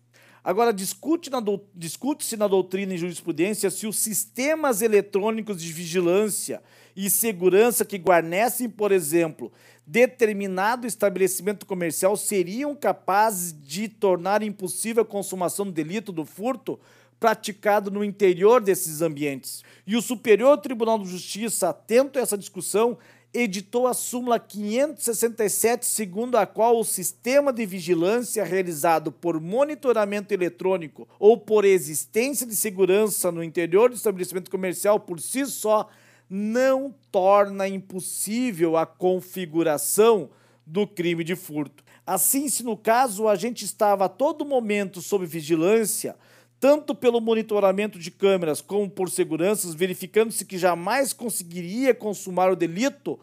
Agora, 0.44 0.72
discute-se 0.72 1.30
na, 1.30 1.40
discute 1.75 2.37
na 2.37 2.49
doutrina 2.49 2.94
e 2.94 2.99
jurisprudência 2.99 3.70
se 3.70 3.87
os 3.87 3.96
sistemas 3.96 4.82
eletrônicos 4.82 5.62
de 5.62 5.72
vigilância 5.72 6.61
e 6.96 7.08
segurança 7.08 7.84
que 7.84 7.96
guarnecem, 7.96 8.68
por 8.68 8.90
exemplo, 8.90 9.52
determinado 9.87 10.87
estabelecimento 10.87 11.64
comercial 11.64 12.16
seriam 12.16 12.75
capazes 12.75 13.54
de 13.62 13.88
tornar 13.88 14.42
impossível 14.42 15.02
a 15.02 15.06
consumação 15.06 15.64
do 15.64 15.72
delito 15.72 16.11
do 16.11 16.25
furto 16.25 16.78
praticado 17.20 17.88
no 17.88 18.02
interior 18.02 18.61
desses 18.61 19.00
ambientes. 19.00 19.62
E 19.87 19.94
o 19.96 20.02
Superior 20.02 20.58
Tribunal 20.58 20.99
de 20.99 21.08
Justiça, 21.08 21.68
atento 21.68 22.18
a 22.18 22.22
essa 22.22 22.37
discussão, 22.37 22.99
editou 23.34 23.86
a 23.86 23.94
súmula 23.94 24.38
567, 24.38 25.86
segundo 25.86 26.36
a 26.36 26.46
qual 26.46 26.78
o 26.78 26.84
sistema 26.84 27.52
de 27.52 27.64
vigilância 27.64 28.44
realizado 28.44 29.10
por 29.10 29.40
monitoramento 29.40 30.34
eletrônico 30.34 31.08
ou 31.18 31.38
por 31.38 31.64
existência 31.64 32.46
de 32.46 32.54
segurança 32.54 33.32
no 33.32 33.42
interior 33.42 33.88
do 33.88 33.96
estabelecimento 33.96 34.50
comercial 34.50 35.00
por 35.00 35.18
si 35.18 35.46
só 35.46 35.88
não 36.28 36.94
torna 37.10 37.68
impossível 37.68 38.76
a 38.76 38.84
configuração 38.84 40.30
do 40.66 40.86
crime 40.86 41.24
de 41.24 41.34
furto. 41.34 41.82
Assim, 42.06 42.48
se 42.48 42.62
no 42.62 42.76
caso 42.76 43.24
o 43.24 43.28
agente 43.28 43.64
estava 43.64 44.06
a 44.06 44.08
todo 44.08 44.44
momento 44.44 45.00
sob 45.00 45.24
vigilância, 45.24 46.16
tanto 46.62 46.95
pelo 46.95 47.21
monitoramento 47.21 47.99
de 47.99 48.09
câmeras 48.09 48.61
como 48.61 48.88
por 48.88 49.11
seguranças, 49.11 49.75
verificando-se 49.75 50.45
que 50.45 50.57
jamais 50.57 51.12
conseguiria 51.12 51.92
consumar 51.92 52.52
o 52.52 52.54
delito, 52.54 53.19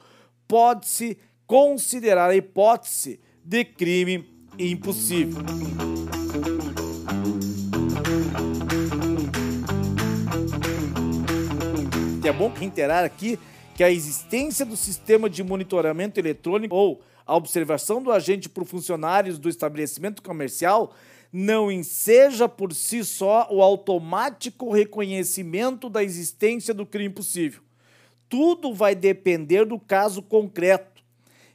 pode-se 0.46 1.17
considerar 1.48 2.29
a 2.29 2.36
hipótese 2.36 3.17
de 3.41 3.63
crime 3.63 4.29
impossível. 4.60 5.41
É 12.25 12.34
bom 12.34 12.50
reiterar 12.50 13.05
aqui 13.05 13.39
que 13.74 13.86
a 13.86 13.89
existência 13.89 14.65
do 14.65 14.75
sistema 14.75 15.29
de 15.29 15.41
monitoramento 15.46 16.19
eletrônico 16.19 16.75
ou 16.75 17.01
a 17.25 17.38
observação 17.38 18.03
do 18.03 18.12
agente 18.12 18.50
por 18.50 18.65
funcionários 18.65 19.39
do 19.39 19.48
estabelecimento 19.48 20.22
comercial 20.22 20.93
não 21.31 21.71
enseja 21.71 22.50
por 22.50 22.74
si 22.74 23.03
só 23.03 23.48
o 23.51 23.62
automático 23.62 24.71
reconhecimento 24.71 25.89
da 25.89 26.03
existência 26.03 26.74
do 26.74 26.86
crime 26.86 27.13
possível. 27.13 27.62
Tudo 28.27 28.74
vai 28.74 28.95
depender 28.95 29.65
do 29.65 29.79
caso 29.79 30.21
concreto. 30.21 31.03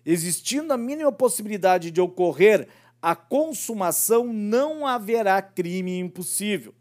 Existindo 0.06 0.72
a 0.72 0.76
mínima 0.76 1.10
possibilidade 1.10 1.90
de 1.90 2.00
ocorrer 2.00 2.68
a 3.00 3.14
consumação, 3.14 4.32
não 4.32 4.86
haverá 4.86 5.40
crime 5.42 5.98
impossível. 5.98 6.74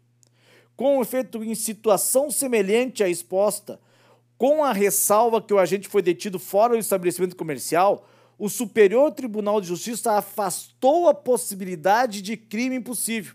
Com 0.76 1.00
efeito, 1.00 1.44
em 1.44 1.54
situação 1.54 2.30
semelhante 2.30 3.04
à 3.04 3.08
exposta, 3.08 3.78
com 4.38 4.64
a 4.64 4.72
ressalva 4.72 5.40
que 5.40 5.54
o 5.54 5.58
agente 5.58 5.86
foi 5.86 6.02
detido 6.02 6.38
fora 6.38 6.74
do 6.74 6.80
estabelecimento 6.80 7.36
comercial, 7.36 8.08
o 8.38 8.48
Superior 8.48 9.12
Tribunal 9.12 9.60
de 9.60 9.68
Justiça 9.68 10.12
afastou 10.12 11.08
a 11.08 11.14
possibilidade 11.14 12.20
de 12.20 12.36
crime 12.36 12.76
impossível. 12.76 13.34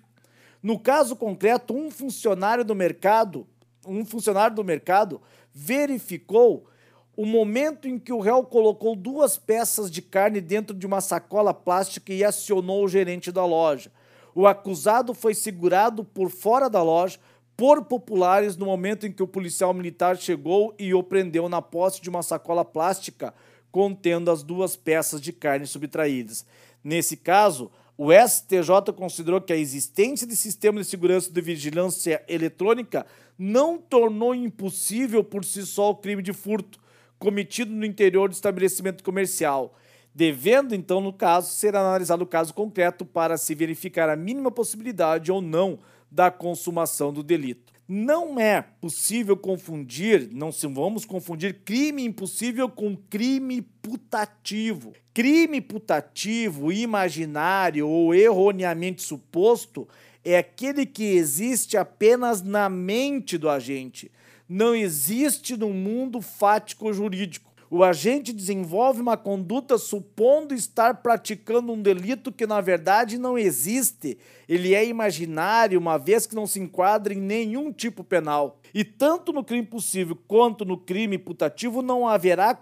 No 0.61 0.77
caso 0.77 1.15
concreto, 1.15 1.73
um 1.73 1.89
funcionário 1.89 2.65
do 2.65 2.75
mercado, 2.75 3.47
um 3.87 4.03
funcionário 4.05 4.55
do 4.55 4.63
mercado 4.63 5.21
verificou 5.53 6.67
o 7.15 7.25
momento 7.25 7.87
em 7.87 7.97
que 7.97 8.13
o 8.13 8.19
réu 8.19 8.43
colocou 8.43 8.95
duas 8.95 9.37
peças 9.37 9.89
de 9.89 10.01
carne 10.01 10.39
dentro 10.39 10.75
de 10.75 10.85
uma 10.85 11.01
sacola 11.01 11.53
plástica 11.53 12.13
e 12.13 12.23
acionou 12.23 12.83
o 12.83 12.87
gerente 12.87 13.31
da 13.31 13.45
loja. 13.45 13.91
O 14.33 14.47
acusado 14.47 15.13
foi 15.13 15.33
segurado 15.33 16.03
por 16.03 16.29
fora 16.29 16.69
da 16.69 16.81
loja 16.81 17.19
por 17.57 17.83
populares 17.83 18.55
no 18.55 18.65
momento 18.65 19.05
em 19.05 19.11
que 19.11 19.21
o 19.21 19.27
policial 19.27 19.73
militar 19.73 20.15
chegou 20.15 20.73
e 20.79 20.93
o 20.93 21.03
prendeu 21.03 21.49
na 21.49 21.61
posse 21.61 22.01
de 22.01 22.09
uma 22.09 22.23
sacola 22.23 22.63
plástica 22.63 23.33
contendo 23.71 24.31
as 24.31 24.43
duas 24.43 24.75
peças 24.75 25.21
de 25.21 25.31
carne 25.31 25.65
subtraídas. 25.65 26.45
Nesse 26.83 27.17
caso, 27.17 27.71
o 27.97 28.11
STJ 28.13 28.93
considerou 28.95 29.41
que 29.41 29.51
a 29.51 29.57
existência 29.57 30.25
de 30.25 30.35
sistema 30.35 30.79
de 30.79 30.87
segurança 30.87 31.31
de 31.31 31.41
vigilância 31.41 32.23
eletrônica 32.27 33.05
não 33.37 33.77
tornou 33.77 34.33
impossível 34.33 35.23
por 35.23 35.43
si 35.43 35.65
só 35.65 35.89
o 35.89 35.95
crime 35.95 36.21
de 36.21 36.33
furto 36.33 36.79
cometido 37.17 37.71
no 37.73 37.85
interior 37.85 38.29
do 38.29 38.33
estabelecimento 38.33 39.03
comercial, 39.03 39.75
devendo 40.15 40.73
então, 40.73 41.01
no 41.01 41.11
caso, 41.11 41.51
ser 41.51 41.75
analisado 41.75 42.23
o 42.23 42.27
caso 42.27 42.53
concreto 42.53 43.05
para 43.05 43.37
se 43.37 43.53
verificar 43.53 44.09
a 44.09 44.15
mínima 44.15 44.49
possibilidade 44.49 45.31
ou 45.31 45.41
não 45.41 45.79
da 46.09 46.31
consumação 46.31 47.11
do 47.11 47.21
delito. 47.21 47.73
Não 47.91 48.39
é 48.39 48.61
possível 48.61 49.35
confundir, 49.35 50.29
não 50.31 50.51
se 50.51 50.67
vamos 50.67 51.05
confundir 51.05 51.61
crime 51.65 52.03
impossível 52.03 52.69
com 52.69 52.95
crime 52.95 53.63
putativo. 53.63 54.93
Crime 55.11 55.59
putativo, 55.59 56.71
imaginário 56.71 57.87
ou 57.87 58.13
erroneamente 58.13 59.01
suposto 59.01 59.87
é 60.23 60.37
aquele 60.37 60.85
que 60.85 61.03
existe 61.03 61.77
apenas 61.77 62.43
na 62.43 62.69
mente 62.69 63.39
do 63.39 63.49
agente. 63.49 64.11
Não 64.47 64.75
existe 64.75 65.57
no 65.57 65.71
mundo 65.71 66.21
fático 66.21 66.93
jurídico 66.93 67.48
o 67.69 67.83
agente 67.83 68.33
desenvolve 68.33 68.99
uma 68.99 69.15
conduta 69.15 69.77
supondo 69.77 70.55
estar 70.55 71.01
praticando 71.03 71.71
um 71.71 71.81
delito 71.81 72.31
que 72.31 72.47
na 72.47 72.59
verdade 72.61 73.17
não 73.17 73.37
existe. 73.37 74.17
Ele 74.47 74.73
é 74.73 74.83
imaginário, 74.83 75.79
uma 75.79 75.97
vez 75.97 76.25
que 76.25 76.33
não 76.33 76.47
se 76.47 76.59
enquadra 76.59 77.13
em 77.13 77.21
nenhum 77.21 77.71
tipo 77.71 78.03
penal. 78.03 78.59
E 78.73 78.83
tanto 78.83 79.31
no 79.31 79.43
crime 79.43 79.65
possível 79.65 80.17
quanto 80.27 80.65
no 80.65 80.77
crime 80.77 81.17
putativo 81.17 81.81
não 81.81 82.07
haverá 82.07 82.55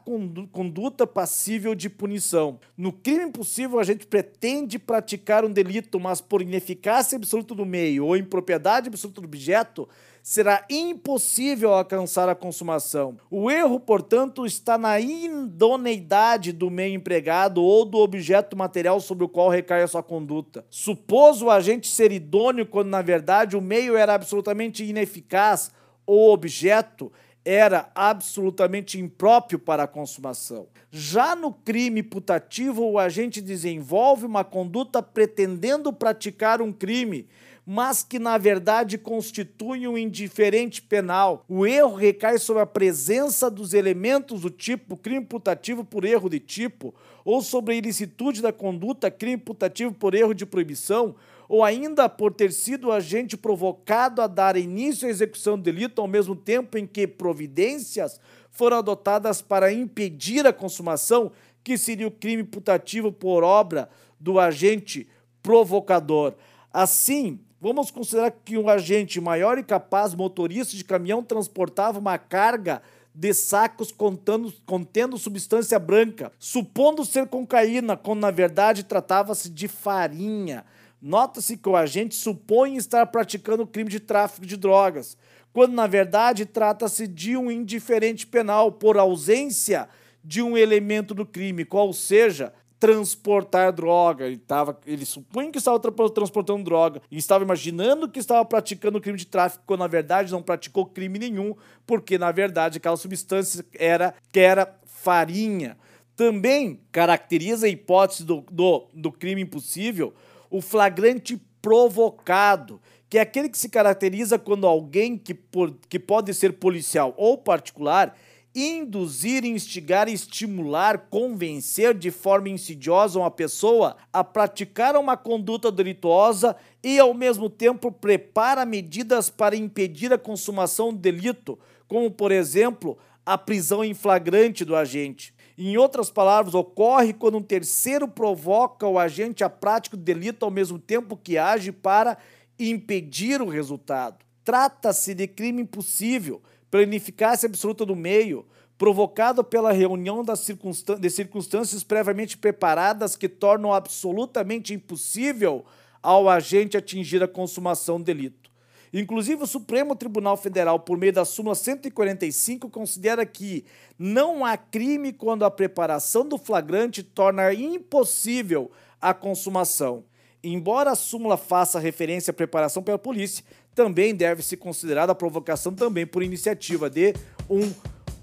conduta 0.52 1.08
passível 1.08 1.74
de 1.74 1.90
punição. 1.90 2.60
No 2.78 2.92
crime 2.92 3.32
possível, 3.32 3.80
a 3.80 3.84
gente 3.84 4.06
pretende 4.06 4.78
praticar 4.78 5.46
um 5.46 5.52
delito, 5.52 6.00
mas 6.00 6.20
por 6.20 6.42
ineficácia 6.42 7.16
absoluta 7.16 7.56
do 7.56 7.66
meio 7.66 8.06
ou 8.06 8.18
impropriedade 8.18 8.88
absoluta 8.88 9.22
do 9.22 9.26
objeto, 9.26 9.88
será 10.28 10.66
impossível 10.70 11.74
alcançar 11.74 12.28
a 12.28 12.36
consumação. 12.36 13.16
O 13.32 13.50
erro, 13.50 13.80
portanto, 13.80 14.46
está 14.46 14.78
na 14.78 15.00
idoneidade 15.00 16.52
do 16.52 16.70
meio 16.70 16.96
empregado 16.96 17.64
ou 17.64 17.86
do 17.86 17.98
objeto 18.00 18.54
material 18.54 19.00
sobre 19.00 19.24
o 19.24 19.30
qual 19.30 19.48
recai 19.48 19.84
a 19.84 19.88
sua 19.88 20.04
conduta. 20.04 20.66
Supôs 20.70 21.42
o 21.42 21.50
agente 21.50 21.88
ser 21.88 22.12
idôneo 22.12 22.66
quando, 22.66 22.90
na 22.90 23.02
verdade, 23.02 23.56
o 23.56 23.62
meio 23.62 23.96
era 23.96 24.16
absolutamente 24.16 24.84
ineficaz 24.84 25.72
ou 26.06 26.28
o 26.28 26.34
objeto 26.34 27.10
era 27.46 27.90
absolutamente 27.96 29.00
impróprio 29.00 29.58
para 29.58 29.84
a 29.84 29.88
consumação. 29.88 30.68
Já 30.92 31.38
no 31.38 31.54
crime 31.54 32.04
putativo, 32.04 32.84
o 32.84 33.00
agente 33.00 33.40
desenvolve 33.40 34.26
uma 34.26 34.44
conduta 34.44 35.02
pretendendo 35.02 35.94
praticar 35.94 36.62
um 36.62 36.74
crime 36.74 37.30
mas 37.70 38.02
que 38.02 38.18
na 38.18 38.38
verdade 38.38 38.98
constituem 38.98 39.90
um 39.90 39.98
indiferente 39.98 40.82
penal. 40.82 41.44
O 41.50 41.68
erro 41.68 41.96
recai 41.96 42.38
sobre 42.38 42.64
a 42.64 42.66
presença 42.66 43.52
dos 43.52 43.74
elementos 43.74 44.40
do 44.40 44.50
tipo 44.50 44.96
crime 44.96 45.26
putativo 45.26 45.84
por 45.84 46.06
erro 46.06 46.30
de 46.30 46.40
tipo, 46.40 46.96
ou 47.26 47.42
sobre 47.42 47.74
a 47.74 47.78
ilicitude 47.78 48.42
da 48.42 48.54
conduta 48.54 49.12
crime 49.12 49.36
putativo 49.36 49.92
por 49.92 50.16
erro 50.16 50.34
de 50.34 50.46
proibição, 50.46 51.14
ou 51.50 51.62
ainda 51.62 52.08
por 52.08 52.34
ter 52.34 52.54
sido 52.54 52.88
o 52.88 52.92
agente 52.94 53.36
provocado 53.36 54.22
a 54.22 54.28
dar 54.28 54.56
início 54.56 55.06
à 55.06 55.12
execução 55.12 55.58
do 55.58 55.64
delito 55.64 56.00
ao 56.00 56.08
mesmo 56.08 56.38
tempo 56.38 56.78
em 56.78 56.88
que 56.88 57.06
providências 57.06 58.18
foram 58.50 58.78
adotadas 58.78 59.42
para 59.42 59.74
impedir 59.74 60.48
a 60.48 60.54
consumação, 60.54 61.34
que 61.66 61.78
seria 61.78 62.08
o 62.08 62.12
crime 62.12 62.46
putativo 62.46 63.12
por 63.12 63.44
obra 63.44 63.90
do 64.18 64.40
agente 64.40 65.06
provocador. 65.44 66.34
Assim, 66.72 67.42
Vamos 67.60 67.90
considerar 67.90 68.32
que 68.46 68.56
um 68.56 68.70
agente 68.70 69.20
maior 69.20 69.58
e 69.58 69.64
capaz, 69.64 70.14
motorista 70.14 70.78
de 70.78 70.84
caminhão, 70.84 71.24
transportava 71.24 71.98
uma 71.98 72.18
carga 72.18 72.84
de 73.16 73.34
sacos 73.34 73.92
contando, 73.92 74.54
contendo 74.64 75.18
substância 75.18 75.80
branca, 75.80 76.32
supondo 76.38 77.04
ser 77.04 77.26
cocaína, 77.26 77.98
quando 77.98 78.20
na 78.20 78.30
verdade 78.30 78.84
tratava-se 78.84 79.50
de 79.50 79.68
farinha. 79.68 80.64
Nota-se 81.02 81.58
que 81.58 81.68
o 81.68 81.76
agente 81.76 82.14
supõe 82.14 82.76
estar 82.76 83.08
praticando 83.08 83.66
crime 83.66 83.90
de 83.90 84.00
tráfico 84.00 84.46
de 84.46 84.56
drogas, 84.56 85.18
quando 85.52 85.74
na 85.74 85.88
verdade 85.88 86.46
trata-se 86.46 87.08
de 87.08 87.36
um 87.36 87.50
indiferente 87.50 88.28
penal 88.28 88.72
por 88.72 88.98
ausência 88.98 89.90
de 90.24 90.44
um 90.44 90.56
elemento 90.56 91.16
do 91.16 91.26
crime, 91.26 91.66
qual 91.66 91.92
seja, 91.94 92.54
transportar 92.80 93.72
droga. 93.72 94.26
Ele, 94.26 94.38
tava, 94.38 94.80
ele 94.86 95.06
supunha 95.06 95.52
que 95.52 95.58
estava 95.58 95.80
tra 95.80 95.92
transportando 96.10 96.64
droga 96.64 97.02
e 97.10 97.18
estava 97.18 97.44
imaginando 97.44 98.10
que 98.10 98.20
estava 98.20 98.44
praticando 98.46 99.02
crime 99.02 99.18
de 99.18 99.26
tráfico, 99.26 99.64
quando 99.66 99.82
na 99.82 99.88
verdade 99.88 100.32
não 100.32 100.42
praticou 100.42 100.86
crime 100.86 101.20
nenhum, 101.20 101.56
porque 101.86 102.18
na 102.18 102.32
verdade 102.32 102.78
aquela 102.78 102.98
substância 102.98 103.66
era 103.74 104.14
que 104.32 104.40
era 104.40 104.78
farinha. 104.86 105.78
Também 106.16 106.82
caracteriza 106.92 107.68
a 107.68 107.70
hipótese 107.70 108.24
do, 108.24 108.44
do, 108.52 108.88
do 108.94 109.12
crime 109.12 109.42
impossível 109.42 110.14
o 110.50 110.62
flagrante 110.62 111.40
provocado, 111.62 112.82
que 113.10 113.18
é 113.18 113.22
aquele 113.22 113.50
que 113.50 113.58
se 113.58 113.70
caracteriza 113.70 114.40
quando 114.40 114.66
alguém 114.66 115.18
que, 115.18 115.34
por, 115.34 115.74
que 115.90 116.00
pode 116.00 116.34
ser 116.34 116.54
policial 116.54 117.14
ou 117.18 117.38
particular 117.38 118.16
induzir, 118.60 119.46
instigar, 119.46 120.10
estimular, 120.10 121.10
convencer 121.12 121.94
de 121.94 122.10
forma 122.10 122.50
insidiosa 122.50 123.20
uma 123.20 123.30
pessoa 123.30 123.96
a 124.12 124.24
praticar 124.24 124.96
uma 124.96 125.16
conduta 125.16 125.72
delituosa 125.72 126.56
e, 126.84 126.98
ao 126.98 127.14
mesmo 127.14 127.52
tempo, 127.52 127.92
prepara 127.92 128.66
medidas 128.66 129.30
para 129.30 129.56
impedir 129.56 130.12
a 130.12 130.18
consumação 130.18 130.92
do 130.92 130.98
delito, 130.98 131.60
como, 131.88 132.10
por 132.10 132.32
exemplo, 132.32 132.98
a 133.24 133.38
prisão 133.38 133.84
em 133.84 133.94
flagrante 133.94 134.66
do 134.66 134.76
agente. 134.76 135.36
Em 135.56 135.78
outras 135.78 136.10
palavras, 136.10 136.56
ocorre 136.56 137.14
quando 137.14 137.38
um 137.38 137.44
terceiro 137.44 138.08
provoca 138.08 138.88
o 138.88 138.98
agente 138.98 139.44
a 139.44 139.50
prática 139.50 139.96
do 139.96 140.02
delito 140.02 140.44
ao 140.44 140.52
mesmo 140.52 140.80
tempo 140.80 141.16
que 141.16 141.38
age 141.38 141.72
para 141.72 142.18
impedir 142.58 143.40
o 143.40 143.50
resultado. 143.50 144.26
Trata-se 144.44 145.14
de 145.14 145.28
crime 145.28 145.62
impossível 145.62 146.42
pela 146.70 146.84
ineficácia 146.84 147.48
absoluta 147.48 147.86
do 147.86 147.96
meio, 147.96 148.46
provocado 148.78 149.44
pela 149.44 149.72
reunião 149.72 150.24
das 150.24 150.42
circunstâncias, 150.42 151.02
de 151.02 151.10
circunstâncias 151.10 151.84
previamente 151.84 152.38
preparadas 152.38 153.16
que 153.16 153.28
tornam 153.28 153.74
absolutamente 153.74 154.74
impossível 154.74 155.66
ao 156.02 156.30
agente 156.30 156.78
atingir 156.78 157.24
a 157.24 157.28
consumação 157.28 157.98
do 157.98 158.06
delito. 158.06 158.48
Inclusive, 158.94 159.44
o 159.44 159.48
Supremo 159.48 159.96
Tribunal 159.96 160.38
Federal, 160.38 160.80
por 160.80 160.98
meio 160.98 161.12
da 161.12 161.26
súmula 161.26 161.56
145, 161.56 162.70
considera 162.70 163.26
que 163.26 163.66
não 164.00 164.46
há 164.46 164.56
crime 164.56 165.12
quando 165.12 165.44
a 165.44 165.52
preparação 165.52 166.28
do 166.28 166.38
flagrante 166.38 167.04
torna 167.04 167.54
impossível 167.54 168.72
a 169.02 169.14
consumação. 169.14 170.06
Embora 170.44 170.92
a 170.92 170.96
súmula 170.96 171.36
faça 171.36 171.80
referência 171.80 172.32
à 172.32 172.34
preparação 172.34 172.84
pela 172.84 173.00
polícia, 173.00 173.44
também 173.74 174.14
deve 174.14 174.44
ser 174.44 174.58
considerada 174.58 175.12
a 175.12 175.16
provocação 175.16 175.74
também 175.74 176.06
por 176.06 176.22
iniciativa 176.22 176.90
de 176.90 177.14
um 177.50 177.74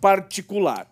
particular. 0.00 0.88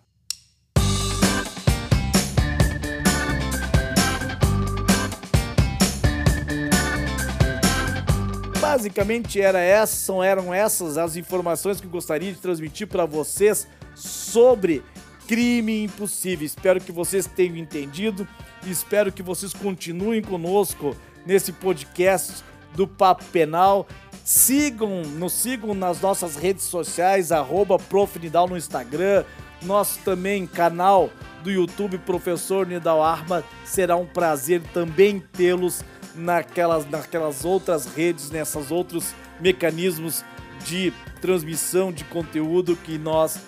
Basicamente 8.59 9.39
era 9.39 9.59
essa, 9.59 10.13
eram 10.25 10.53
essas 10.53 10.97
as 10.97 11.15
informações 11.15 11.79
que 11.79 11.87
gostaria 11.87 12.33
de 12.33 12.39
transmitir 12.39 12.87
para 12.87 13.05
vocês 13.05 13.67
sobre 13.95 14.83
crime 15.27 15.83
impossível. 15.83 16.45
Espero 16.45 16.81
que 16.81 16.91
vocês 16.91 17.27
tenham 17.27 17.55
entendido 17.55 18.27
e 18.65 18.71
espero 18.71 19.11
que 19.11 19.21
vocês 19.21 19.53
continuem 19.53 20.21
conosco 20.21 20.95
nesse 21.25 21.51
podcast 21.51 22.43
do 22.75 22.87
Papo 22.87 23.23
Penal. 23.25 23.87
Sigam, 24.23 25.01
nos 25.03 25.33
sigam 25.33 25.73
nas 25.73 25.99
nossas 25.99 26.35
redes 26.35 26.63
sociais, 26.63 27.31
arroba 27.31 27.77
Nidal 28.21 28.47
no 28.47 28.57
Instagram, 28.57 29.25
nosso 29.61 29.99
também 29.99 30.47
canal 30.47 31.09
do 31.43 31.51
YouTube 31.51 31.97
Professor 31.99 32.65
Nidal 32.65 33.03
Arma. 33.03 33.43
Será 33.65 33.95
um 33.97 34.05
prazer 34.05 34.61
também 34.73 35.19
tê-los 35.19 35.83
naquelas, 36.15 36.89
naquelas 36.89 37.43
outras 37.43 37.85
redes, 37.85 38.29
nessas 38.29 38.71
outros 38.71 39.13
mecanismos 39.39 40.23
de 40.65 40.93
transmissão 41.19 41.91
de 41.91 42.03
conteúdo 42.05 42.75
que 42.75 42.97
nós 42.97 43.39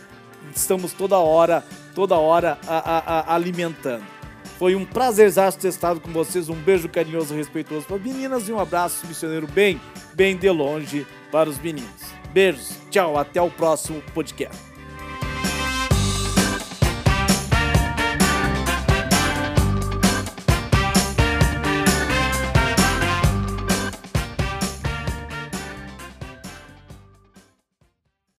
estamos 0.54 0.94
toda 0.94 1.18
hora, 1.18 1.64
toda 1.94 2.16
hora 2.16 2.58
a, 2.68 2.78
a, 2.78 3.20
a 3.20 3.36
alimentando. 3.36 4.15
Foi 4.58 4.76
um 4.76 4.86
prazer 4.86 5.32
ter 5.60 5.68
estado 5.68 6.00
com 6.00 6.12
vocês. 6.12 6.50
Um 6.50 6.56
beijo 6.56 6.88
carinhoso 6.88 7.34
e 7.34 7.38
respeitoso 7.38 7.86
para 7.86 7.98
as 7.98 8.02
meninas 8.02 8.48
e 8.48 8.54
um 8.54 8.60
abraço 8.60 9.06
missioneiro 9.06 9.48
bem, 9.48 9.80
bem 10.14 10.38
de 10.38 10.50
longe 10.50 11.06
para 11.32 11.50
os 11.50 11.60
meninos. 11.60 12.14
Beijos, 12.32 12.72
tchau, 12.90 13.18
até 13.18 13.42
o 13.42 13.50
próximo 13.50 14.02
podcast. 14.14 14.75